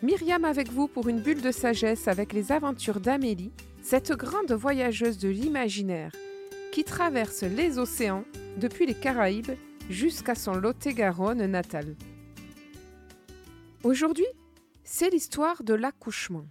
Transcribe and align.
Myriam 0.00 0.44
avec 0.44 0.70
vous 0.70 0.86
pour 0.86 1.08
une 1.08 1.20
bulle 1.20 1.42
de 1.42 1.50
sagesse 1.50 2.06
avec 2.06 2.32
les 2.32 2.52
aventures 2.52 3.00
d'Amélie, 3.00 3.50
cette 3.82 4.12
grande 4.12 4.52
voyageuse 4.52 5.18
de 5.18 5.28
l'imaginaire 5.28 6.12
qui 6.70 6.84
traverse 6.84 7.42
les 7.42 7.78
océans 7.78 8.24
depuis 8.58 8.86
les 8.86 8.94
Caraïbes 8.94 9.56
jusqu'à 9.90 10.36
son 10.36 10.54
Lot-et-Garonne 10.54 11.44
natal. 11.46 11.96
Aujourd'hui, 13.82 14.26
c'est 14.84 15.10
l'histoire 15.10 15.64
de 15.64 15.74
l'accouchement. 15.74 16.46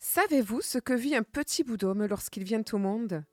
Savez-vous 0.00 0.60
ce 0.60 0.78
que 0.78 0.92
vit 0.92 1.16
un 1.16 1.22
petit 1.22 1.64
bout 1.64 1.78
d'homme 1.78 2.04
lorsqu'il 2.04 2.44
vient 2.44 2.64
au 2.72 2.78
monde? 2.78 3.24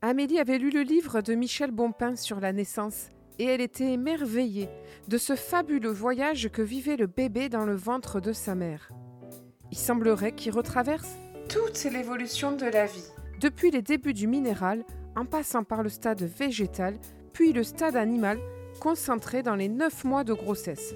Amélie 0.00 0.38
avait 0.38 0.58
lu 0.58 0.70
le 0.70 0.82
livre 0.82 1.22
de 1.22 1.34
Michel 1.34 1.72
Bompin 1.72 2.14
sur 2.14 2.38
la 2.38 2.52
naissance 2.52 3.08
et 3.38 3.44
elle 3.44 3.60
était 3.60 3.92
émerveillée 3.92 4.68
de 5.08 5.18
ce 5.18 5.36
fabuleux 5.36 5.90
voyage 5.90 6.48
que 6.48 6.62
vivait 6.62 6.96
le 6.96 7.06
bébé 7.06 7.48
dans 7.48 7.64
le 7.64 7.74
ventre 7.74 8.20
de 8.20 8.32
sa 8.32 8.54
mère. 8.54 8.90
Il 9.72 9.78
semblerait 9.78 10.32
qu'il 10.32 10.52
retraverse 10.52 11.16
toute 11.48 11.84
l'évolution 11.84 12.52
de 12.52 12.66
la 12.66 12.86
vie, 12.86 13.08
depuis 13.40 13.70
les 13.70 13.82
débuts 13.82 14.14
du 14.14 14.26
minéral, 14.26 14.84
en 15.14 15.24
passant 15.24 15.64
par 15.64 15.82
le 15.82 15.88
stade 15.88 16.22
végétal, 16.22 16.98
puis 17.32 17.52
le 17.52 17.62
stade 17.62 17.96
animal, 17.96 18.38
concentré 18.80 19.42
dans 19.42 19.54
les 19.54 19.68
neuf 19.68 20.04
mois 20.04 20.24
de 20.24 20.34
grossesse, 20.34 20.94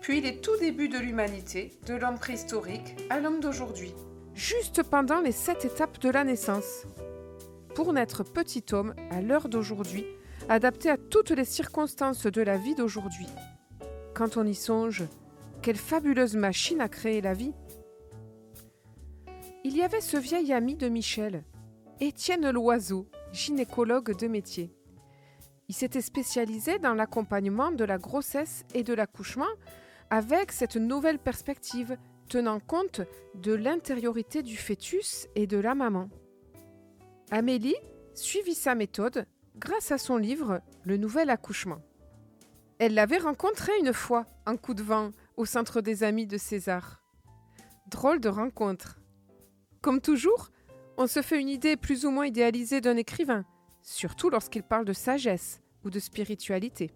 puis 0.00 0.20
les 0.20 0.38
tout 0.38 0.56
débuts 0.58 0.88
de 0.88 0.98
l'humanité, 0.98 1.70
de 1.86 1.94
l'homme 1.94 2.18
préhistorique 2.18 2.96
à 3.08 3.20
l'homme 3.20 3.40
d'aujourd'hui, 3.40 3.94
juste 4.34 4.82
pendant 4.82 5.20
les 5.20 5.32
sept 5.32 5.64
étapes 5.64 6.00
de 6.00 6.10
la 6.10 6.24
naissance. 6.24 6.86
Pour 7.74 7.92
naître 7.92 8.24
petit 8.24 8.64
homme 8.72 8.94
à 9.10 9.20
l'heure 9.22 9.48
d'aujourd'hui, 9.48 10.04
adapté 10.48 10.90
à 10.90 10.96
toutes 10.96 11.30
les 11.30 11.44
circonstances 11.44 12.26
de 12.26 12.42
la 12.42 12.56
vie 12.56 12.74
d'aujourd'hui. 12.74 13.26
Quand 14.14 14.36
on 14.36 14.46
y 14.46 14.54
songe, 14.54 15.04
quelle 15.62 15.76
fabuleuse 15.76 16.36
machine 16.36 16.80
a 16.80 16.88
créé 16.88 17.20
la 17.20 17.34
vie 17.34 17.54
Il 19.64 19.76
y 19.76 19.82
avait 19.82 20.00
ce 20.00 20.16
vieil 20.16 20.52
ami 20.52 20.76
de 20.76 20.88
Michel, 20.88 21.44
Étienne 22.00 22.50
Loiseau, 22.50 23.06
gynécologue 23.32 24.16
de 24.16 24.26
métier. 24.26 24.74
Il 25.68 25.74
s'était 25.74 26.02
spécialisé 26.02 26.78
dans 26.78 26.94
l'accompagnement 26.94 27.72
de 27.72 27.84
la 27.84 27.98
grossesse 27.98 28.64
et 28.74 28.82
de 28.82 28.92
l'accouchement 28.92 29.46
avec 30.10 30.52
cette 30.52 30.76
nouvelle 30.76 31.18
perspective 31.18 31.96
tenant 32.28 32.60
compte 32.60 33.00
de 33.34 33.52
l'intériorité 33.52 34.42
du 34.42 34.56
fœtus 34.56 35.28
et 35.34 35.46
de 35.46 35.58
la 35.58 35.74
maman. 35.74 36.10
Amélie 37.30 37.76
suivit 38.14 38.54
sa 38.54 38.74
méthode 38.74 39.26
grâce 39.56 39.92
à 39.92 39.98
son 39.98 40.16
livre 40.16 40.60
Le 40.84 40.96
Nouvel 40.96 41.30
Accouchement. 41.30 41.82
Elle 42.78 42.94
l'avait 42.94 43.18
rencontré 43.18 43.72
une 43.80 43.92
fois, 43.92 44.26
en 44.46 44.56
coup 44.56 44.74
de 44.74 44.82
vent, 44.82 45.12
au 45.36 45.44
centre 45.44 45.80
des 45.80 46.02
amis 46.02 46.26
de 46.26 46.38
César. 46.38 47.00
Drôle 47.88 48.20
de 48.20 48.28
rencontre. 48.28 48.98
Comme 49.80 50.00
toujours, 50.00 50.50
on 50.96 51.06
se 51.06 51.22
fait 51.22 51.40
une 51.40 51.48
idée 51.48 51.76
plus 51.76 52.04
ou 52.04 52.10
moins 52.10 52.26
idéalisée 52.26 52.80
d'un 52.80 52.96
écrivain, 52.96 53.44
surtout 53.82 54.30
lorsqu'il 54.30 54.62
parle 54.62 54.84
de 54.84 54.92
sagesse 54.92 55.60
ou 55.84 55.90
de 55.90 56.00
spiritualité. 56.00 56.90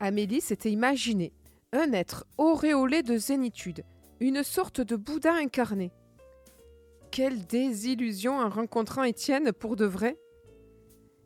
Amélie 0.00 0.40
s'était 0.40 0.72
imaginée 0.72 1.32
un 1.72 1.92
être 1.92 2.26
auréolé 2.38 3.02
de 3.02 3.16
zénitude, 3.16 3.84
une 4.20 4.42
sorte 4.42 4.80
de 4.80 4.96
Bouddha 4.96 5.34
incarné. 5.34 5.92
Quelle 7.10 7.46
désillusion 7.46 8.38
en 8.38 8.48
rencontrant 8.48 9.02
Étienne 9.02 9.52
pour 9.52 9.76
de 9.76 9.84
vrai 9.84 10.18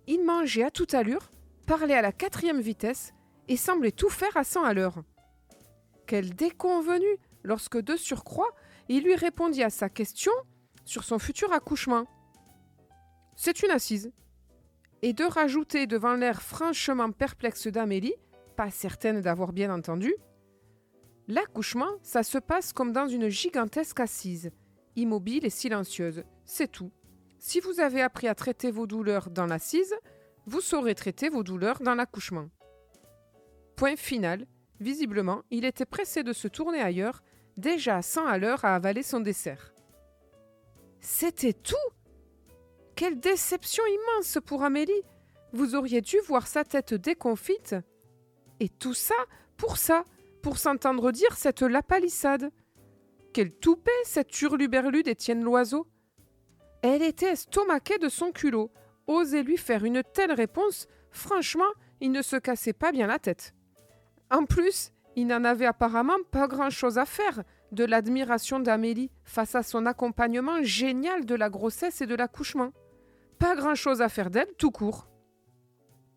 il 0.07 0.25
mangeait 0.25 0.65
à 0.65 0.71
toute 0.71 0.95
allure, 0.95 1.31
parlait 1.67 1.95
à 1.95 2.03
la 2.03 2.13
quatrième 2.13 2.61
vitesse 2.61 3.13
et 3.49 3.57
semblait 3.57 3.93
tout 3.93 4.11
faire 4.11 4.37
à 4.37 4.45
cent 4.45 4.65
à 4.65 4.75
l'heure. 4.75 5.03
Quel 6.07 6.35
déconvenu 6.35 7.07
lorsque 7.43 7.81
de 7.81 7.97
surcroît 7.97 8.51
il 8.89 9.05
lui 9.05 9.15
répondit 9.15 9.63
à 9.63 9.71
sa 9.71 9.89
question 9.89 10.33
sur 10.85 11.05
son 11.05 11.19
futur 11.19 11.53
accouchement. 11.53 12.05
C'est 13.37 13.63
une 13.63 13.71
assise. 13.71 14.13
Et 15.03 15.13
de 15.13 15.25
rajouter 15.25 15.87
devant 15.87 16.15
l'air 16.15 16.43
franchement 16.43 17.11
perplexe 17.11 17.69
d'Amélie, 17.69 18.15
pas 18.57 18.71
certaine 18.71 19.21
d'avoir 19.21 19.53
bien 19.53 19.73
entendu, 19.73 20.15
L'accouchement, 21.29 21.89
ça 22.03 22.25
se 22.25 22.39
passe 22.39 22.73
comme 22.73 22.93
dans 22.93 23.07
une 23.07 23.29
gigantesque 23.29 24.01
assise, 24.01 24.51
immobile 24.97 25.47
et 25.47 25.51
silencieuse, 25.51 26.25
c'est 26.45 26.71
tout. 26.71 26.91
Si 27.45 27.59
vous 27.59 27.81
avez 27.81 28.01
appris 28.01 28.29
à 28.29 28.37
traiter 28.37 28.71
vos 28.71 28.87
douleurs 28.87 29.29
dans 29.29 29.47
l'assise, 29.47 29.97
vous 30.47 30.61
saurez 30.61 30.95
traiter 30.95 31.29
vos 31.29 31.43
douleurs 31.43 31.83
dans 31.83 31.97
l'accouchement. 31.97 32.49
Point 33.75 33.97
final, 33.97 34.47
visiblement, 34.79 35.43
il 35.51 35.65
était 35.65 35.85
pressé 35.85 36.23
de 36.23 36.33
se 36.33 36.47
tourner 36.47 36.81
ailleurs, 36.81 37.25
déjà 37.57 37.97
à 37.97 38.03
100 38.03 38.27
à 38.27 38.39
l'heure 38.39 38.65
à 38.65 38.77
avaler 38.77 39.03
son 39.03 39.19
dessert. 39.19 39.75
C'était 41.01 41.53
tout 41.53 41.75
Quelle 42.95 43.19
déception 43.19 43.83
immense 43.87 44.39
pour 44.47 44.63
Amélie 44.63 45.03
Vous 45.53 45.75
auriez 45.75 46.01
dû 46.01 46.19
voir 46.21 46.47
sa 46.47 46.63
tête 46.63 46.95
déconfite. 46.95 47.75
Et 48.61 48.69
tout 48.69 48.95
ça 48.95 49.17
pour 49.57 49.79
ça, 49.79 50.05
pour 50.43 50.59
s'entendre 50.59 51.11
dire 51.11 51.37
cette 51.37 51.63
lapalissade. 51.63 52.53
Quel 53.33 53.51
toupet, 53.53 53.91
cette 54.05 54.41
hurluberlu 54.41 55.03
d'Étienne 55.03 55.43
Loiseau 55.43 55.89
elle 56.83 57.03
était 57.03 57.33
estomaquée 57.33 57.99
de 57.99 58.09
son 58.09 58.33
culot. 58.33 58.71
Oser 59.07 59.43
lui 59.43 59.57
faire 59.57 59.85
une 59.85 60.03
telle 60.03 60.33
réponse, 60.33 60.87
franchement, 61.11 61.71
il 62.01 62.13
ne 62.13 62.23
se 62.23 62.37
cassait 62.37 62.73
pas 62.73 62.93
bien 62.93 63.07
la 63.07 63.19
tête. 63.19 63.55
En 64.31 64.45
plus, 64.45 64.93
il 65.17 65.27
n'en 65.27 65.45
avait 65.45 65.67
apparemment 65.67 66.19
pas 66.31 66.49
grand-chose 66.49 66.99
à 66.99 67.05
faire 67.05 67.43
de 67.71 67.85
l'admiration 67.85 68.61
d'Amélie 68.61 69.11
face 69.25 69.55
à 69.55 69.63
son 69.63 69.87
accompagnement 69.87 70.63
génial 70.63 71.25
de 71.25 71.35
la 71.35 71.51
grossesse 71.51 72.01
et 72.01 72.07
de 72.07 72.15
l'accouchement. 72.15 72.73
Pas 73.39 73.55
grand-chose 73.57 74.03
à 74.03 74.09
faire 74.09 74.31
d'elle, 74.31 74.53
tout 74.59 74.71
court. 74.71 75.09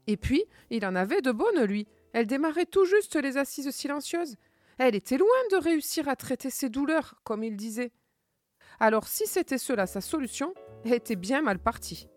Et 0.07 0.17
puis, 0.17 0.43
il 0.69 0.85
en 0.85 0.95
avait 0.95 1.21
de 1.21 1.31
bonnes, 1.31 1.63
lui. 1.63 1.87
Elle 2.13 2.27
démarrait 2.27 2.65
tout 2.65 2.85
juste 2.85 3.15
les 3.15 3.37
assises 3.37 3.69
silencieuses. 3.71 4.35
Elle 4.77 4.95
était 4.95 5.17
loin 5.17 5.27
de 5.51 5.57
réussir 5.57 6.07
à 6.07 6.15
traiter 6.15 6.49
ses 6.49 6.69
douleurs, 6.69 7.15
comme 7.23 7.43
il 7.43 7.55
disait. 7.55 7.91
Alors 8.79 9.07
si 9.07 9.25
c'était 9.25 9.57
cela 9.57 9.87
sa 9.87 10.01
solution, 10.01 10.53
elle 10.83 10.93
était 10.93 11.15
bien 11.15 11.41
mal 11.41 11.59
partie. 11.59 12.09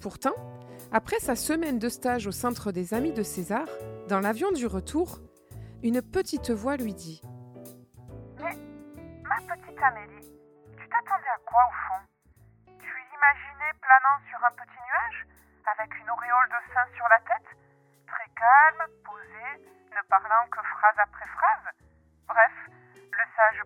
Pourtant, 0.00 0.34
après 0.92 1.18
sa 1.18 1.36
semaine 1.36 1.78
de 1.78 1.88
stage 1.88 2.26
au 2.26 2.32
centre 2.32 2.72
des 2.72 2.94
amis 2.94 3.12
de 3.12 3.22
César, 3.22 3.66
dans 4.08 4.20
l'avion 4.20 4.52
du 4.52 4.66
retour, 4.66 5.18
une 5.82 6.02
petite 6.02 6.50
voix 6.50 6.76
lui 6.76 6.94
dit 6.94 7.22
Mais, 8.38 8.56
ma 9.22 9.36
petite 9.36 9.78
Amélie, 9.82 10.28
tu 10.78 10.88
t'attendais 10.88 11.32
à 11.34 11.40
quoi 11.46 11.62
au 11.66 11.74
fond? 11.88 12.02
Tu 12.78 12.86
l'imaginais 12.86 13.72
planant 13.80 14.18
sur 14.30 14.38
un 14.44 14.52
petit 14.52 14.78
nuage, 14.78 15.26
avec 15.66 15.90
une 15.98 16.10
auréole 16.10 16.48
de 16.50 16.60
sein 16.74 16.86
sur 16.94 17.06
la 17.08 17.18
tête, 17.26 17.50
très 18.06 18.28
calme, 18.38 18.90
posé, 19.04 19.66
ne 19.90 20.02
parlant 20.08 20.46
que 20.50 20.62
phrase 20.62 20.98
après 20.98 21.26
phrase? 21.26 21.66
Bref, 22.28 22.54
le 22.94 23.24
sage 23.36 23.62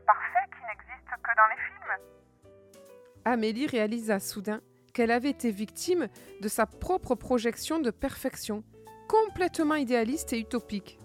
Amélie 3.26 3.66
réalisa 3.66 4.20
soudain 4.20 4.60
qu'elle 4.94 5.10
avait 5.10 5.31
été 5.31 5.50
victime 5.50 6.06
de 6.41 6.47
sa 6.47 6.64
propre 6.64 7.16
projection 7.16 7.81
de 7.81 7.91
perfection, 7.91 8.62
complètement 9.09 9.75
idéaliste 9.75 10.32
et 10.32 10.38
utopique. 10.38 11.00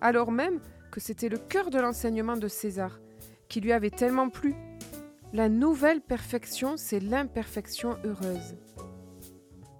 Alors 0.00 0.32
même 0.32 0.60
que 0.90 1.00
c'était 1.00 1.28
le 1.28 1.36
cœur 1.36 1.68
de 1.68 1.78
l'enseignement 1.78 2.38
de 2.38 2.48
César, 2.48 2.98
qui 3.50 3.60
lui 3.60 3.72
avait 3.72 3.90
tellement 3.90 4.30
plu. 4.30 4.54
La 5.34 5.50
nouvelle 5.50 6.00
perfection, 6.00 6.78
c'est 6.78 6.98
l'imperfection 6.98 7.98
heureuse. 8.04 8.56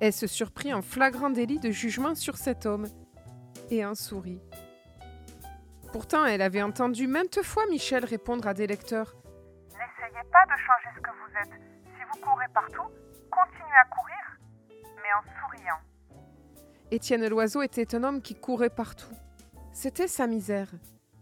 Elle 0.01 0.13
se 0.13 0.27
surprit 0.27 0.75
en 0.75 0.83
flagrant 0.83 1.31
délit 1.31 1.61
de 1.61 1.71
jugement 1.71 2.15
sur 2.15 2.37
cet 2.37 2.67
homme 2.67 2.89
et 3.71 3.87
en 3.87 3.95
sourit. 3.95 4.43
Pourtant, 5.95 6.27
elle 6.27 6.43
avait 6.43 6.63
entendu 6.63 7.07
maintes 7.07 7.43
fois 7.43 7.65
Michel 7.71 8.05
répondre 8.05 8.47
à 8.47 8.53
des 8.53 8.67
lecteurs 8.67 9.17
partout, 12.53 12.89
continuez 13.31 13.79
à 13.81 13.89
courir, 13.89 14.39
mais 14.97 15.13
en 15.17 15.23
souriant. 15.41 15.79
Étienne 16.91 17.27
Loiseau 17.29 17.63
était 17.63 17.95
un 17.95 18.05
homme 18.05 18.23
qui 18.23 18.35
courait 18.35 18.71
partout. 18.71 19.15
C'était 19.73 20.09
sa 20.09 20.27
misère, 20.27 20.71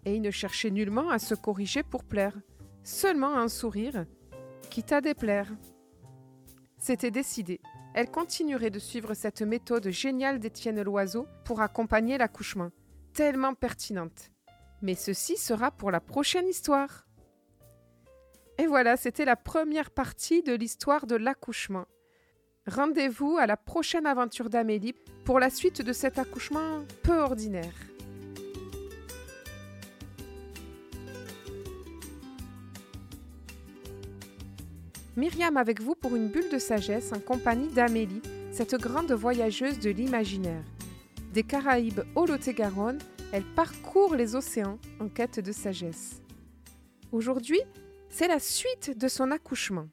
et 0.05 0.15
il 0.15 0.23
ne 0.23 0.31
cherchait 0.31 0.71
nullement 0.71 1.11
à 1.11 1.19
se 1.19 1.35
corriger 1.35 1.83
pour 1.83 2.05
plaire, 2.05 2.37
seulement 2.83 3.37
un 3.37 3.49
sourire, 3.49 4.07
quitte 4.71 4.93
à 4.93 5.01
déplaire. 5.01 5.51
C'était 6.79 7.11
décidé. 7.11 7.61
Elle 7.95 8.11
continuerait 8.11 8.71
de 8.71 8.79
suivre 8.79 9.15
cette 9.15 9.43
méthode 9.43 9.89
géniale 9.91 10.39
d'Étienne 10.39 10.83
Loiseau 10.83 11.27
pour 11.45 11.61
accompagner 11.61 12.17
l'accouchement, 12.17 12.71
tellement 13.13 13.55
pertinente. 13.55 14.31
Mais 14.83 14.95
ceci 14.95 15.37
sera 15.37 15.71
pour 15.71 15.91
la 15.91 16.01
prochaine 16.01 16.47
histoire. 16.47 17.08
Et 18.59 18.67
voilà, 18.67 18.97
c'était 18.97 19.25
la 19.25 19.37
première 19.37 19.93
partie 19.93 20.43
de 20.43 20.53
l'histoire 20.53 21.07
de 21.07 21.15
l'accouchement. 21.15 21.87
Rendez-vous 22.67 23.39
à 23.39 23.47
la 23.47 23.57
prochaine 23.57 24.05
aventure 24.05 24.51
d'Amélie 24.51 24.95
pour 25.25 25.39
la 25.39 25.49
suite 25.49 25.81
de 25.81 25.93
cet 25.93 26.19
accouchement 26.19 26.85
peu 27.05 27.19
ordinaire. 27.19 27.73
Myriam 35.17 35.57
avec 35.57 35.81
vous 35.81 35.95
pour 35.95 36.17
une 36.17 36.29
bulle 36.29 36.51
de 36.51 36.59
sagesse 36.59 37.13
en 37.13 37.21
compagnie 37.21 37.69
d'Amélie, 37.69 38.23
cette 38.53 38.75
grande 38.75 39.13
voyageuse 39.13 39.79
de 39.79 39.91
l'imaginaire. 39.91 40.65
Des 41.33 41.45
Caraïbes 41.45 42.03
au 42.17 42.27
Lot-et-Garonne, 42.27 42.99
elle 43.33 43.45
parcourt 43.55 44.17
les 44.17 44.35
océans 44.35 44.79
en 45.01 45.09
quête 45.09 45.41
de 45.41 45.53
sagesse. 45.53 46.23
Aujourd'hui, 47.13 47.61
c'est 48.09 48.29
la 48.29 48.39
suite 48.39 48.97
de 48.97 49.09
son 49.09 49.31
accouchement. 49.31 49.89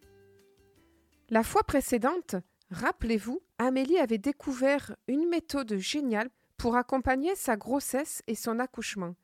La 1.30 1.44
fois 1.44 1.64
précédente, 1.64 2.36
rappelez-vous, 2.72 3.42
Amélie 3.58 3.98
avait 3.98 4.18
découvert 4.18 4.96
une 5.08 5.28
méthode 5.28 5.78
géniale 5.78 6.30
pour 6.58 6.76
accompagner 6.76 7.36
sa 7.36 7.58
grossesse 7.58 8.24
et 8.28 8.36
son 8.36 8.60
accouchement. 8.60 9.16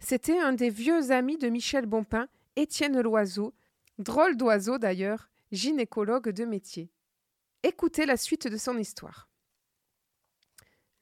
C'était 0.00 0.38
un 0.38 0.52
des 0.52 0.70
vieux 0.70 1.10
amis 1.10 1.38
de 1.38 1.48
Michel 1.48 1.86
Bompin, 1.86 2.28
Étienne 2.56 3.00
Loiseau, 3.00 3.54
drôle 3.98 4.36
d'oiseau 4.36 4.78
d'ailleurs, 4.78 5.30
gynécologue 5.52 6.30
de 6.30 6.44
métier. 6.44 6.90
Écoutez 7.62 8.06
la 8.06 8.16
suite 8.16 8.48
de 8.48 8.56
son 8.56 8.78
histoire. 8.78 9.28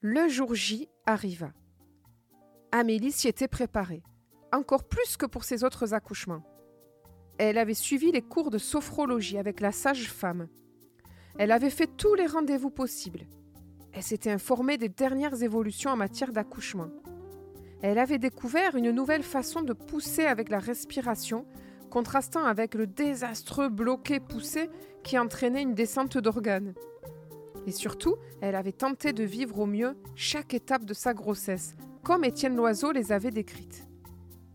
Le 0.01 0.27
jour 0.27 0.53
J 0.53 0.89
arriva. 1.05 1.53
Amélie 2.71 3.11
s'y 3.11 3.27
était 3.27 3.47
préparée, 3.47 4.03
encore 4.51 4.87
plus 4.87 5.17
que 5.17 5.25
pour 5.25 5.43
ses 5.43 5.63
autres 5.63 5.93
accouchements. 5.93 6.43
Elle 7.43 7.57
avait 7.57 7.73
suivi 7.73 8.11
les 8.11 8.21
cours 8.21 8.51
de 8.51 8.59
sophrologie 8.59 9.39
avec 9.39 9.61
la 9.61 9.71
sage-femme. 9.71 10.47
Elle 11.39 11.51
avait 11.51 11.71
fait 11.71 11.89
tous 11.97 12.13
les 12.13 12.27
rendez-vous 12.27 12.69
possibles. 12.69 13.25
Elle 13.93 14.03
s'était 14.03 14.29
informée 14.29 14.77
des 14.77 14.89
dernières 14.89 15.41
évolutions 15.41 15.89
en 15.89 15.95
matière 15.95 16.33
d'accouchement. 16.33 16.89
Elle 17.81 17.97
avait 17.97 18.19
découvert 18.19 18.75
une 18.75 18.91
nouvelle 18.91 19.23
façon 19.23 19.63
de 19.63 19.73
pousser 19.73 20.25
avec 20.25 20.49
la 20.49 20.59
respiration 20.59 21.47
contrastant 21.89 22.45
avec 22.45 22.75
le 22.75 22.85
désastreux 22.85 23.69
bloqué 23.69 24.19
poussé 24.19 24.69
qui 25.03 25.17
entraînait 25.17 25.63
une 25.63 25.73
descente 25.73 26.19
d'organes. 26.19 26.75
Et 27.65 27.71
surtout, 27.71 28.17
elle 28.41 28.55
avait 28.55 28.71
tenté 28.71 29.13
de 29.13 29.23
vivre 29.23 29.57
au 29.57 29.65
mieux 29.65 29.95
chaque 30.13 30.53
étape 30.53 30.85
de 30.85 30.93
sa 30.93 31.15
grossesse, 31.15 31.75
comme 32.03 32.23
Étienne 32.23 32.55
Loiseau 32.55 32.91
les 32.91 33.11
avait 33.11 33.31
décrites. 33.31 33.90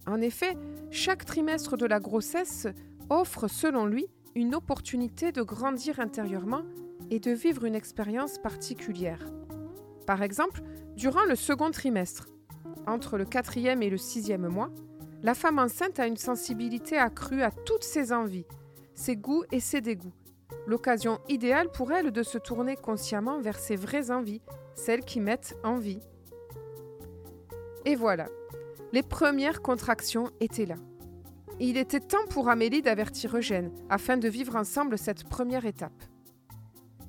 En 0.06 0.20
effet, 0.20 0.56
chaque 0.90 1.24
trimestre 1.24 1.76
de 1.76 1.86
la 1.86 2.00
grossesse 2.00 2.68
offre, 3.10 3.48
selon 3.48 3.86
lui, 3.86 4.06
une 4.34 4.54
opportunité 4.54 5.32
de 5.32 5.42
grandir 5.42 6.00
intérieurement 6.00 6.62
et 7.10 7.20
de 7.20 7.30
vivre 7.30 7.64
une 7.64 7.74
expérience 7.74 8.38
particulière. 8.38 9.30
Par 10.06 10.22
exemple, 10.22 10.62
durant 10.96 11.24
le 11.24 11.34
second 11.34 11.70
trimestre, 11.70 12.28
entre 12.86 13.18
le 13.18 13.24
quatrième 13.24 13.82
et 13.82 13.90
le 13.90 13.96
sixième 13.96 14.46
mois, 14.46 14.70
la 15.22 15.34
femme 15.34 15.58
enceinte 15.58 15.98
a 15.98 16.06
une 16.06 16.16
sensibilité 16.16 16.96
accrue 16.96 17.42
à 17.42 17.50
toutes 17.50 17.82
ses 17.82 18.12
envies, 18.12 18.46
ses 18.94 19.16
goûts 19.16 19.44
et 19.50 19.60
ses 19.60 19.80
dégoûts. 19.80 20.12
L'occasion 20.66 21.18
idéale 21.28 21.70
pour 21.70 21.92
elle 21.92 22.12
de 22.12 22.22
se 22.22 22.38
tourner 22.38 22.76
consciemment 22.76 23.40
vers 23.40 23.58
ses 23.58 23.76
vraies 23.76 24.10
envies, 24.10 24.42
celles 24.74 25.04
qui 25.04 25.20
mettent 25.20 25.56
en 25.64 25.78
vie. 25.78 26.00
Et 27.84 27.96
voilà, 27.96 28.28
les 28.92 29.02
premières 29.02 29.62
contractions 29.62 30.30
étaient 30.40 30.66
là. 30.66 30.76
Il 31.58 31.76
était 31.76 32.00
temps 32.00 32.26
pour 32.30 32.48
Amélie 32.48 32.82
d'avertir 32.82 33.36
Eugène, 33.36 33.72
afin 33.88 34.16
de 34.16 34.28
vivre 34.28 34.56
ensemble 34.56 34.98
cette 34.98 35.24
première 35.24 35.64
étape. 35.64 36.04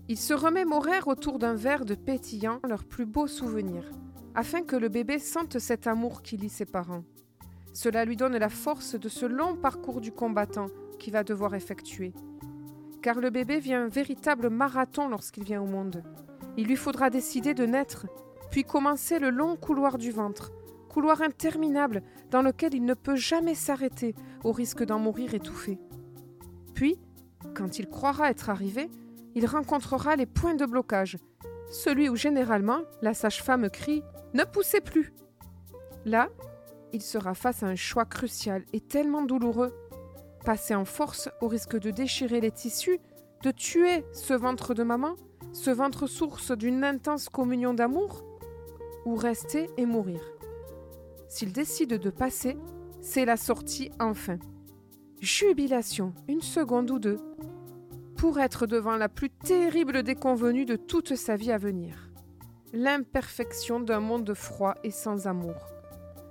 Ils 0.07 0.17
se 0.17 0.33
remémorèrent 0.33 1.07
autour 1.07 1.37
d'un 1.37 1.55
verre 1.55 1.83
de 1.83 1.95
pétillant 1.95 2.59
leurs 2.67 2.85
plus 2.85 3.05
beaux 3.05 3.27
souvenirs, 3.27 3.91
afin 4.35 4.61
que 4.61 4.77
le 4.77 4.87
bébé 4.87 5.19
sente 5.19 5.59
cet 5.59 5.85
amour 5.85 6.21
qui 6.21 6.37
lie 6.37 6.49
ses 6.49 6.65
parents. 6.65 7.03
Cela 7.73 8.05
lui 8.05 8.15
donne 8.15 8.37
la 8.37 8.49
force 8.49 8.95
de 8.95 9.09
ce 9.09 9.25
long 9.25 9.55
parcours 9.55 9.99
du 9.99 10.11
combattant 10.11 10.67
qu'il 10.97 11.13
va 11.13 11.23
devoir 11.23 11.53
effectuer. 11.53 12.13
Car 13.01 13.19
le 13.19 13.29
bébé 13.29 13.59
vient 13.59 13.83
un 13.83 13.89
véritable 13.89 14.49
marathon 14.49 15.09
lorsqu'il 15.09 15.43
vient 15.43 15.61
au 15.61 15.67
monde. 15.67 16.03
Il 16.55 16.67
lui 16.67 16.75
faudra 16.75 17.09
décider 17.09 17.53
de 17.53 17.65
naître, 17.65 18.07
puis 18.49 18.63
commencer 18.63 19.19
le 19.19 19.29
long 19.29 19.57
couloir 19.57 19.97
du 19.97 20.11
ventre, 20.11 20.51
couloir 20.87 21.21
interminable 21.21 22.01
dans 22.31 22.41
lequel 22.41 22.73
il 22.73 22.85
ne 22.85 22.93
peut 22.93 23.15
jamais 23.15 23.55
s'arrêter 23.55 24.15
au 24.43 24.51
risque 24.51 24.83
d'en 24.83 24.99
mourir 24.99 25.33
étouffé. 25.33 25.79
Puis, 26.73 26.97
quand 27.55 27.79
il 27.79 27.87
croira 27.87 28.29
être 28.29 28.49
arrivé, 28.49 28.89
il 29.35 29.45
rencontrera 29.45 30.15
les 30.15 30.25
points 30.25 30.55
de 30.55 30.65
blocage, 30.65 31.17
celui 31.69 32.09
où 32.09 32.15
généralement 32.15 32.79
la 33.01 33.13
sage-femme 33.13 33.69
crie⁇ 33.69 33.99
Ne 34.33 34.43
poussez 34.43 34.81
plus!⁇ 34.81 35.03
Là, 36.05 36.29
il 36.93 37.01
sera 37.01 37.33
face 37.33 37.63
à 37.63 37.67
un 37.67 37.75
choix 37.75 38.05
crucial 38.05 38.63
et 38.73 38.79
tellement 38.79 39.23
douloureux. 39.23 39.73
Passer 40.45 40.73
en 40.73 40.85
force 40.85 41.29
au 41.41 41.47
risque 41.47 41.77
de 41.77 41.91
déchirer 41.91 42.39
les 42.39 42.51
tissus, 42.51 42.99
de 43.43 43.51
tuer 43.51 44.05
ce 44.13 44.33
ventre 44.33 44.73
de 44.73 44.83
maman, 44.83 45.15
ce 45.51 45.69
ventre 45.69 46.07
source 46.07 46.51
d'une 46.51 46.83
intense 46.83 47.29
communion 47.29 47.73
d'amour, 47.73 48.23
ou 49.05 49.15
rester 49.15 49.69
et 49.77 49.85
mourir. 49.85 50.21
Décide 51.45 51.93
de 51.93 52.09
passer, 52.09 52.57
c'est 52.99 53.25
la 53.25 53.37
sortie 53.37 53.91
enfin. 53.99 54.37
Jubilation, 55.19 56.13
une 56.27 56.41
seconde 56.41 56.89
ou 56.89 56.99
deux, 56.99 57.19
pour 58.15 58.39
être 58.39 58.65
devant 58.65 58.95
la 58.95 59.07
plus 59.07 59.29
terrible 59.29 60.01
déconvenue 60.01 60.65
de 60.65 60.75
toute 60.75 61.15
sa 61.15 61.35
vie 61.35 61.51
à 61.51 61.57
venir. 61.57 62.09
L'imperfection 62.73 63.79
d'un 63.79 63.99
monde 63.99 64.33
froid 64.33 64.75
et 64.83 64.91
sans 64.91 65.27
amour. 65.27 65.55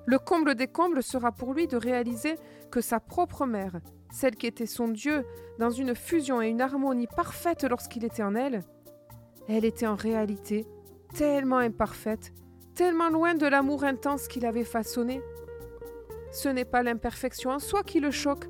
Le 0.07 0.19
comble 0.19 0.55
des 0.55 0.67
combles 0.67 1.03
sera 1.03 1.31
pour 1.31 1.55
lui 1.55 1.69
de 1.69 1.77
réaliser 1.77 2.37
que 2.71 2.81
sa 2.81 2.99
propre 2.99 3.47
mère, 3.47 3.81
celle 4.13 4.37
qui 4.37 4.47
était 4.47 4.67
son 4.67 4.89
Dieu, 4.89 5.25
dans 5.59 5.71
une 5.71 5.95
fusion 5.95 6.43
et 6.43 6.49
une 6.49 6.61
harmonie 6.61 7.09
parfaite 7.09 7.65
lorsqu'il 7.65 8.05
était 8.05 8.23
en 8.23 8.35
elle, 8.35 8.65
elle 9.49 9.65
était 9.65 9.87
en 9.87 9.95
réalité 9.95 10.67
tellement 11.15 11.59
imparfaite, 11.59 12.33
tellement 12.77 13.09
loin 13.09 13.35
de 13.35 13.47
l'amour 13.47 13.85
intense 13.85 14.29
qu'il 14.29 14.45
avait 14.45 14.63
façonné. 14.63 15.23
Ce 16.31 16.49
n'est 16.49 16.67
pas 16.67 16.83
l'imperfection 16.83 17.51
en 17.51 17.59
soi 17.59 17.83
qui 17.83 18.01
le 18.01 18.11
choque, 18.11 18.45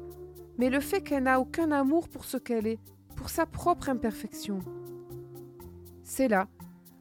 mais 0.58 0.68
le 0.68 0.80
fait 0.80 1.00
qu'elle 1.00 1.22
n'a 1.22 1.38
aucun 1.38 1.70
amour 1.70 2.08
pour 2.08 2.24
ce 2.24 2.36
qu'elle 2.36 2.66
est, 2.66 2.80
pour 3.14 3.30
sa 3.30 3.46
propre 3.46 3.88
imperfection. 3.88 4.58
C'est 6.02 6.26
là, 6.26 6.48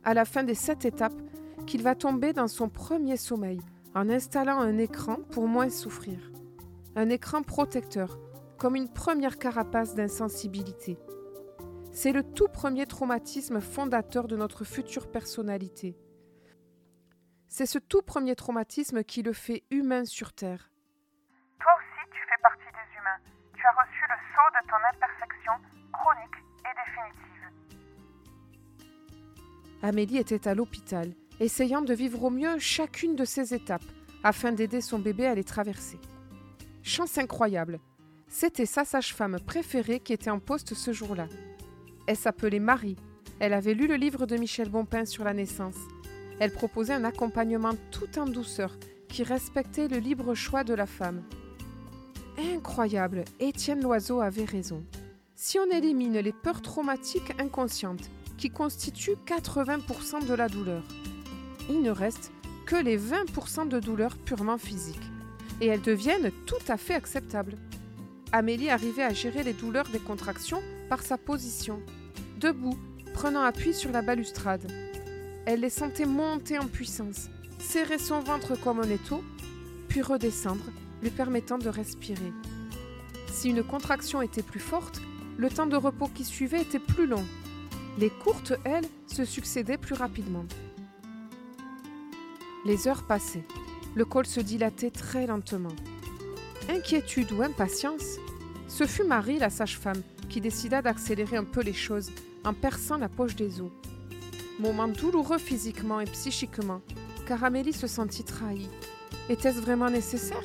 à 0.04 0.14
la 0.14 0.24
fin 0.24 0.44
des 0.44 0.54
sept 0.54 0.86
étapes, 0.86 1.20
qu'il 1.66 1.82
va 1.82 1.96
tomber 1.96 2.32
dans 2.32 2.48
son 2.48 2.70
premier 2.70 3.18
sommeil, 3.18 3.60
en 3.96 4.08
installant 4.08 4.60
un 4.60 4.78
écran 4.78 5.18
pour 5.32 5.48
moins 5.48 5.70
souffrir. 5.70 6.32
Un 6.96 7.10
écran 7.10 7.42
protecteur, 7.42 8.20
comme 8.60 8.76
une 8.76 8.90
première 8.90 9.40
carapace 9.40 9.96
d'insensibilité. 9.96 11.00
C'est 11.92 12.12
le 12.12 12.22
tout 12.22 12.50
premier 12.54 12.86
traumatisme 12.86 13.62
fondateur 13.62 14.28
de 14.28 14.36
notre 14.36 14.64
future 14.64 15.08
personnalité. 15.08 15.98
C'est 17.48 17.66
ce 17.66 17.80
tout 17.80 18.02
premier 18.02 18.36
traumatisme 18.36 19.04
qui 19.04 19.24
le 19.24 19.34
fait 19.34 19.64
humain 19.72 20.06
sur 20.06 20.34
Terre. 20.34 20.70
Toi 21.60 21.72
aussi, 21.78 22.10
tu 22.12 22.20
fais 22.20 22.42
partie 22.42 22.64
des 22.64 22.98
humains. 22.98 23.20
Tu 23.56 23.66
as 23.66 23.72
reçu 23.72 24.04
le 24.10 24.18
sceau 24.32 24.48
de 24.54 24.62
ton 24.70 24.78
imperfection 24.94 25.54
chronique 25.94 26.38
et 26.60 26.74
définitive. 26.86 27.26
Amélie 29.82 30.18
était 30.18 30.48
à 30.48 30.56
l'hôpital 30.56 31.14
essayant 31.40 31.82
de 31.82 31.94
vivre 31.94 32.24
au 32.24 32.30
mieux 32.30 32.60
chacune 32.60 33.16
de 33.16 33.26
ces 33.26 33.54
étapes 33.54 33.84
afin 34.24 34.52
d'aider 34.52 34.82
son 34.82 35.00
bébé 35.00 35.26
à 35.26 35.36
les 35.36 35.44
traverser. 35.44 36.00
Chance 36.84 37.18
incroyable, 37.18 37.80
c'était 38.28 38.66
sa 38.66 38.86
sage-femme 38.86 39.40
préférée 39.40 40.00
qui 40.00 40.14
était 40.14 40.30
en 40.30 40.40
poste 40.40 40.74
ce 40.74 40.92
jour-là. 40.92 41.28
Elle 42.08 42.18
s'appelait 42.18 42.60
Marie. 42.60 42.98
Elle 43.40 43.54
avait 43.54 43.74
lu 43.74 43.88
le 43.88 43.96
livre 43.96 44.26
de 44.26 44.38
Michel 44.38 44.70
Bompin 44.70 45.06
sur 45.06 45.24
la 45.24 45.34
naissance. 45.34 45.78
Elle 46.40 46.52
proposait 46.52 46.94
un 46.94 47.06
accompagnement 47.06 47.74
tout 47.92 48.20
en 48.20 48.26
douceur 48.26 48.78
qui 49.08 49.24
respectait 49.24 49.88
le 49.88 49.98
libre 49.98 50.34
choix 50.36 50.64
de 50.64 50.74
la 50.74 50.86
femme. 50.86 51.24
Incroyable, 52.38 53.24
Étienne 53.40 53.82
Loiseau 53.82 54.20
avait 54.20 54.46
raison. 54.46 54.84
Si 55.36 55.58
on 55.60 55.70
élimine 55.70 56.20
les 56.20 56.34
peurs 56.34 56.62
traumatiques 56.62 57.34
inconscientes, 57.40 58.10
qui 58.38 58.50
constituent 58.50 59.18
80% 59.26 60.28
de 60.28 60.34
la 60.34 60.50
douleur, 60.50 60.84
il 61.70 61.82
ne 61.82 61.92
reste 61.92 62.32
que 62.66 62.76
les 62.76 62.98
20% 62.98 63.68
de 63.68 63.80
douleurs 63.80 64.18
purement 64.18 64.58
physiques. 64.58 65.10
Et 65.62 65.68
elles 65.68 65.82
deviennent 65.82 66.32
tout 66.46 66.56
à 66.68 66.78
fait 66.78 66.96
acceptables. 66.96 67.56
Amélie 68.32 68.70
arrivait 68.70 69.04
à 69.04 69.14
gérer 69.14 69.44
les 69.44 69.54
douleurs 69.54 69.88
des 69.94 70.00
contractions 70.00 70.62
par 70.90 71.02
sa 71.02 71.18
position, 71.18 71.82
debout, 72.40 72.78
prenant 73.14 73.44
appui 73.44 73.74
sur 73.74 73.92
la 73.92 74.02
balustrade. 74.02 74.70
Elle 75.46 75.60
les 75.60 75.70
sentait 75.70 76.06
monter 76.06 76.58
en 76.58 76.66
puissance, 76.66 77.30
serrer 77.60 78.00
son 78.00 78.20
ventre 78.20 78.60
comme 78.60 78.80
un 78.80 78.90
étau, 78.90 79.24
puis 79.88 80.02
redescendre, 80.02 80.66
lui 81.04 81.12
permettant 81.12 81.60
de 81.60 81.70
respirer. 81.70 82.34
Si 83.32 83.50
une 83.50 83.64
contraction 83.64 84.24
était 84.24 84.42
plus 84.42 84.60
forte, 84.60 85.02
le 85.38 85.50
temps 85.50 85.68
de 85.68 85.76
repos 85.76 86.08
qui 86.08 86.24
suivait 86.24 86.62
était 86.62 86.80
plus 86.80 87.06
long. 87.06 87.24
Les 88.00 88.10
courtes, 88.10 88.54
elles, 88.64 88.88
se 89.08 89.24
succédaient 89.24 89.78
plus 89.78 89.94
rapidement. 89.94 90.46
Les 92.66 92.88
heures 92.88 93.04
passaient. 93.04 93.46
Le 93.94 94.04
col 94.04 94.26
se 94.26 94.40
dilatait 94.40 94.90
très 94.90 95.28
lentement. 95.28 95.76
Inquiétude 96.70 97.32
ou 97.32 97.44
impatience 97.44 98.18
Ce 98.68 98.88
fut 98.88 99.04
Marie, 99.04 99.38
la 99.38 99.52
sage-femme, 99.52 100.02
qui 100.28 100.42
décida 100.42 100.82
d'accélérer 100.82 101.38
un 101.38 101.44
peu 101.44 101.62
les 101.62 101.74
choses 101.74 102.12
en 102.44 102.54
perçant 102.54 102.98
la 102.98 103.10
poche 103.10 103.36
des 103.36 103.62
os. 103.62 103.72
Moment 104.58 104.88
douloureux 104.88 105.38
physiquement 105.38 106.00
et 106.00 106.06
psychiquement, 106.06 106.82
car 107.28 107.44
Amélie 107.44 107.74
se 107.74 107.88
sentit 107.88 108.24
trahie. 108.24 108.70
Était-ce 109.30 109.60
vraiment 109.60 109.90
nécessaire? 109.90 110.44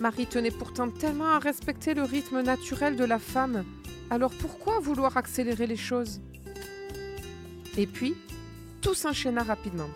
Marie 0.00 0.26
tenait 0.26 0.50
pourtant 0.50 0.88
tellement 0.88 1.28
à 1.28 1.38
respecter 1.38 1.92
le 1.92 2.04
rythme 2.04 2.40
naturel 2.40 2.96
de 2.96 3.04
la 3.04 3.18
femme, 3.18 3.64
alors 4.08 4.32
pourquoi 4.40 4.80
vouloir 4.80 5.18
accélérer 5.18 5.66
les 5.66 5.76
choses? 5.76 6.22
Et 7.76 7.86
puis, 7.86 8.14
tout 8.80 8.94
s'enchaîna 8.94 9.42
rapidement. 9.42 9.90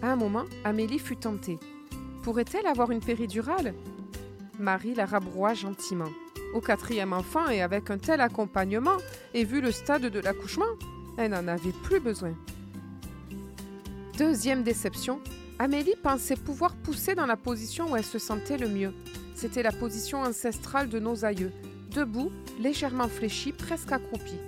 À 0.00 0.12
un 0.12 0.16
moment, 0.16 0.44
Amélie 0.64 1.00
fut 1.00 1.16
tentée. 1.16 1.58
Pourrait-elle 2.22 2.66
avoir 2.66 2.92
une 2.92 3.00
péridurale? 3.00 3.74
Marie 4.60 4.94
la 4.94 5.06
rabroua 5.06 5.54
gentiment. 5.54 6.10
Au 6.54 6.60
quatrième 6.60 7.12
enfant 7.12 7.48
et 7.48 7.60
avec 7.60 7.90
un 7.90 7.98
tel 7.98 8.20
accompagnement, 8.20 8.98
et 9.34 9.44
vu 9.44 9.60
le 9.60 9.72
stade 9.72 10.02
de 10.02 10.20
l'accouchement, 10.20 10.64
elle 11.18 11.32
n'en 11.32 11.48
avait 11.48 11.72
plus 11.82 11.98
besoin. 11.98 12.34
Deuxième 14.22 14.62
déception, 14.62 15.20
Amélie 15.58 15.96
pensait 16.00 16.36
pouvoir 16.36 16.76
pousser 16.76 17.16
dans 17.16 17.26
la 17.26 17.34
position 17.34 17.90
où 17.90 17.96
elle 17.96 18.04
se 18.04 18.20
sentait 18.20 18.56
le 18.56 18.68
mieux. 18.68 18.94
C'était 19.34 19.64
la 19.64 19.72
position 19.72 20.20
ancestrale 20.20 20.88
de 20.88 21.00
nos 21.00 21.24
aïeux, 21.24 21.50
debout, 21.90 22.30
légèrement 22.60 23.08
fléchie, 23.08 23.50
presque 23.50 23.90
accroupie. 23.90 24.38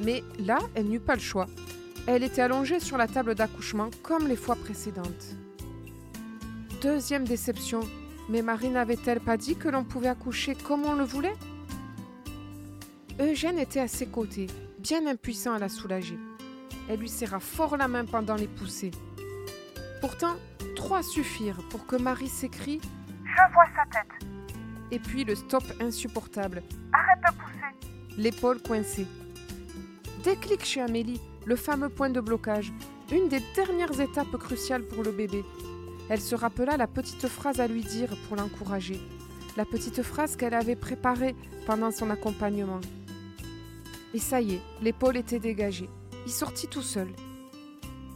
Mais 0.00 0.22
là, 0.38 0.58
elle 0.74 0.88
n'eut 0.88 1.00
pas 1.00 1.14
le 1.14 1.22
choix. 1.22 1.46
Elle 2.06 2.22
était 2.22 2.42
allongée 2.42 2.78
sur 2.78 2.98
la 2.98 3.08
table 3.08 3.34
d'accouchement 3.34 3.88
comme 4.02 4.28
les 4.28 4.36
fois 4.36 4.54
précédentes. 4.54 5.34
Deuxième 6.82 7.24
déception, 7.24 7.80
mais 8.28 8.42
Marie 8.42 8.68
n'avait-elle 8.68 9.20
pas 9.20 9.38
dit 9.38 9.56
que 9.56 9.70
l'on 9.70 9.82
pouvait 9.82 10.08
accoucher 10.08 10.54
comme 10.54 10.84
on 10.84 10.92
le 10.92 11.04
voulait? 11.04 11.36
Eugène 13.18 13.58
était 13.58 13.80
à 13.80 13.88
ses 13.88 14.08
côtés, 14.08 14.48
bien 14.78 15.06
impuissant 15.06 15.54
à 15.54 15.58
la 15.58 15.70
soulager. 15.70 16.18
Elle 16.90 16.98
lui 16.98 17.08
serra 17.08 17.38
fort 17.38 17.76
la 17.76 17.86
main 17.86 18.04
pendant 18.04 18.34
les 18.34 18.48
poussées. 18.48 18.90
Pourtant, 20.00 20.34
trois 20.74 21.04
suffirent 21.04 21.62
pour 21.68 21.86
que 21.86 21.94
Marie 21.94 22.26
s'écrie 22.26 22.80
Je 23.22 23.52
vois 23.52 23.66
sa 23.76 23.84
tête. 23.96 24.28
Et 24.90 24.98
puis 24.98 25.22
le 25.22 25.36
stop 25.36 25.62
insupportable. 25.80 26.64
Arrête 26.92 27.20
de 27.20 27.40
pousser. 27.40 28.18
L'épaule 28.18 28.60
coincée. 28.60 29.06
Déclic 30.24 30.64
chez 30.64 30.80
Amélie, 30.80 31.20
le 31.46 31.54
fameux 31.54 31.90
point 31.90 32.10
de 32.10 32.20
blocage, 32.20 32.72
une 33.12 33.28
des 33.28 33.40
dernières 33.54 34.00
étapes 34.00 34.36
cruciales 34.36 34.82
pour 34.82 35.04
le 35.04 35.12
bébé. 35.12 35.44
Elle 36.08 36.20
se 36.20 36.34
rappela 36.34 36.76
la 36.76 36.88
petite 36.88 37.28
phrase 37.28 37.60
à 37.60 37.68
lui 37.68 37.84
dire 37.84 38.10
pour 38.26 38.36
l'encourager, 38.36 39.00
la 39.56 39.64
petite 39.64 40.02
phrase 40.02 40.34
qu'elle 40.34 40.54
avait 40.54 40.74
préparée 40.74 41.36
pendant 41.66 41.92
son 41.92 42.10
accompagnement. 42.10 42.80
Et 44.12 44.18
ça 44.18 44.40
y 44.40 44.54
est, 44.54 44.62
l'épaule 44.82 45.18
était 45.18 45.38
dégagée. 45.38 45.88
Il 46.26 46.32
sortit 46.32 46.68
tout 46.68 46.82
seul. 46.82 47.08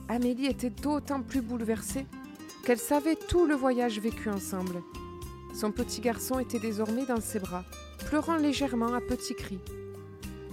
Amélie 0.08 0.46
était 0.46 0.70
d'autant 0.70 1.22
plus 1.22 1.40
bouleversée 1.40 2.06
qu'elle 2.64 2.78
savait 2.78 3.16
tout 3.16 3.46
le 3.46 3.54
voyage 3.54 3.98
vécu 3.98 4.28
ensemble. 4.30 4.82
Son 5.54 5.70
petit 5.70 6.00
garçon 6.00 6.38
était 6.38 6.58
désormais 6.58 7.06
dans 7.06 7.20
ses 7.20 7.38
bras, 7.38 7.64
pleurant 8.06 8.36
légèrement 8.36 8.94
à 8.94 9.00
petits 9.00 9.34
cris. 9.34 9.60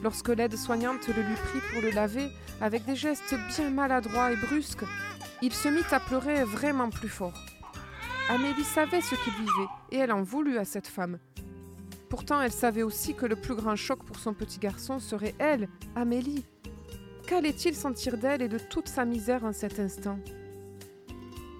Lorsque 0.03 0.29
l'aide-soignante 0.29 1.08
le 1.08 1.22
lui 1.22 1.36
prit 1.36 1.60
pour 1.72 1.81
le 1.81 1.91
laver, 1.91 2.29
avec 2.60 2.86
des 2.86 2.96
gestes 2.96 3.36
bien 3.50 3.70
maladroits 3.70 4.31
et 4.31 4.36
brusques, 4.36 4.86
il 5.41 5.53
se 5.53 5.67
mit 5.67 5.84
à 5.91 6.00
pleurer 6.00 6.43
vraiment 6.43 6.89
plus 6.89 7.10
fort. 7.10 7.39
Amélie 8.29 8.63
savait 8.63 9.01
ce 9.01 9.15
qu'il 9.15 9.34
vivait 9.34 9.70
et 9.91 9.98
elle 9.98 10.12
en 10.12 10.24
voulut 10.24 10.58
à 10.58 10.65
cette 10.65 10.88
femme. 10.88 11.20
Pourtant, 12.10 12.41
elle 12.41 12.51
savait 12.51 12.84
aussi 12.84 13.15
que 13.15 13.25
le 13.25 13.36
plus 13.36 13.55
grand 13.55 13.75
choc 13.75 14.03
pour 14.03 14.20
son 14.20 14.34
petit 14.34 14.60
garçon 14.60 15.00
serait 15.00 15.36
elle, 15.39 15.67
Amélie, 15.96 16.46
Qu'allait-il 17.28 17.75
sentir 17.75 18.18
d'elle 18.18 18.42
et 18.42 18.48
de 18.50 18.58
toute 18.58 18.88
sa 18.88 19.06
misère 19.06 19.46
en 19.46 19.54
cet 19.54 19.80
instant? 19.80 20.20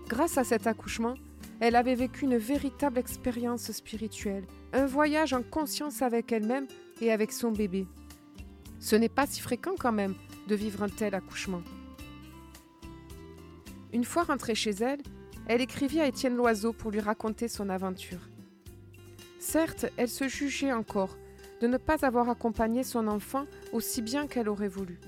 Grâce 0.08 0.38
à 0.38 0.44
cet 0.44 0.68
accouchement, 0.68 1.15
elle 1.60 1.75
avait 1.75 1.96
vécu 1.96 2.25
une 2.25 2.38
véritable 2.38 2.98
expérience 2.98 3.72
spirituelle, 3.72 4.46
un 4.74 4.86
voyage 4.86 5.34
en 5.34 5.44
conscience 5.44 6.01
avec 6.01 6.32
elle-même 6.32 6.68
et 7.00 7.12
avec 7.12 7.32
son 7.32 7.51
bébé. 7.51 7.88
Ce 8.80 8.96
n'est 8.96 9.10
pas 9.10 9.27
si 9.27 9.41
fréquent 9.41 9.75
quand 9.80 9.91
même 9.91 10.15
de 10.48 10.56
vivre 10.56 10.84
un 10.84 10.89
tel 10.89 11.13
accouchement. 11.15 11.62
Une 13.94 14.03
fois 14.03 14.24
rentrée 14.24 14.56
chez 14.56 14.72
elle, 14.72 15.01
elle 15.48 15.62
écrivit 15.62 16.00
à 16.00 16.08
Étienne 16.08 16.36
Loiseau 16.36 16.74
pour 16.74 16.91
lui 16.91 17.00
raconter 17.00 17.48
son 17.48 17.70
aventure. 17.70 18.30
Certes, 19.39 19.86
elle 19.98 20.10
se 20.10 20.27
jugeait 20.27 20.74
encore 20.74 21.18
de 21.62 21.68
ne 21.68 21.77
pas 21.77 22.06
avoir 22.06 22.30
accompagné 22.30 22.84
son 22.84 23.08
enfant 23.08 23.46
aussi 23.72 24.01
bien 24.01 24.27
qu'elle 24.27 24.50
aurait 24.50 24.68
voulu. 24.68 25.00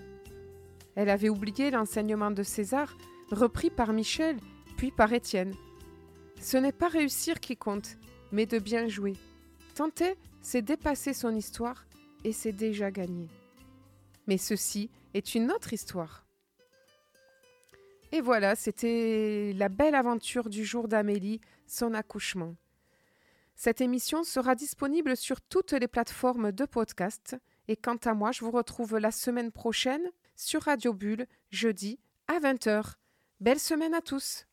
Elle 0.95 1.09
avait 1.09 1.29
oublié 1.29 1.71
l'enseignement 1.71 2.31
de 2.31 2.43
César, 2.43 2.95
repris 3.31 3.69
par 3.69 3.93
Michel, 3.93 4.37
puis 4.77 4.91
par 4.91 5.11
Étienne. 5.11 5.53
Ce 6.39 6.57
n'est 6.57 6.71
pas 6.71 6.87
réussir 6.87 7.39
qui 7.39 7.57
compte, 7.57 7.97
mais 8.31 8.45
de 8.45 8.59
bien 8.59 8.87
jouer. 8.87 9.13
Tenter, 9.75 10.15
c'est 10.41 10.61
dépasser 10.61 11.13
son 11.13 11.35
histoire, 11.35 11.85
et 12.23 12.31
c'est 12.31 12.51
déjà 12.51 12.91
gagné. 12.91 13.27
Mais 14.27 14.37
ceci 14.37 14.89
est 15.13 15.35
une 15.35 15.51
autre 15.51 15.73
histoire. 15.73 16.25
Et 18.11 18.21
voilà, 18.21 18.55
c'était 18.55 19.53
la 19.55 19.69
belle 19.69 19.95
aventure 19.95 20.49
du 20.49 20.63
jour 20.63 20.87
d'Amélie, 20.87 21.41
son 21.65 21.95
accouchement. 21.95 22.55
Cette 23.55 23.81
émission 23.81 24.23
sera 24.23 24.55
disponible 24.55 25.17
sur 25.17 25.41
toutes 25.41 25.71
les 25.71 25.87
plateformes 25.87 26.51
de 26.51 26.65
podcast. 26.65 27.35
Et 27.67 27.75
quant 27.75 27.97
à 28.03 28.13
moi, 28.13 28.31
je 28.31 28.43
vous 28.43 28.51
retrouve 28.51 28.97
la 28.97 29.11
semaine 29.11 29.51
prochaine 29.51 30.11
sur 30.35 30.63
Radio 30.63 30.93
Bulle, 30.93 31.27
jeudi 31.51 31.99
à 32.27 32.39
20h. 32.39 32.93
Belle 33.39 33.59
semaine 33.59 33.93
à 33.93 34.01
tous! 34.01 34.45